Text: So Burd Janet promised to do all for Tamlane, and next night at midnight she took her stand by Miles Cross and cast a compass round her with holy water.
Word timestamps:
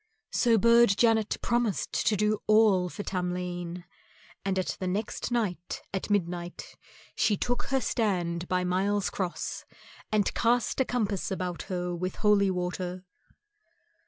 So 0.31 0.57
Burd 0.57 0.97
Janet 0.97 1.37
promised 1.43 1.93
to 2.07 2.15
do 2.17 2.41
all 2.47 2.89
for 2.89 3.03
Tamlane, 3.03 3.83
and 4.43 4.77
next 4.81 5.29
night 5.29 5.83
at 5.93 6.09
midnight 6.09 6.75
she 7.15 7.37
took 7.37 7.65
her 7.65 7.79
stand 7.79 8.47
by 8.47 8.63
Miles 8.63 9.11
Cross 9.11 9.63
and 10.11 10.33
cast 10.33 10.79
a 10.79 10.85
compass 10.85 11.31
round 11.39 11.61
her 11.69 11.95
with 11.95 12.15
holy 12.15 12.49
water. 12.49 13.05